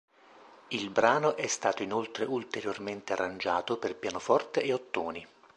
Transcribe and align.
Il 0.69 0.89
brano 0.89 1.35
è 1.37 1.45
stato 1.45 1.83
inoltre 1.83 2.25
ulteriormente 2.25 3.13
arrangiato 3.13 3.77
per 3.77 3.95
pianoforte 3.95 4.63
e 4.63 4.73
ottoni. 4.73 5.27